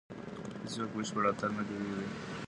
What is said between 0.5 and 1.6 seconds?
هیڅوک بشپړ اتل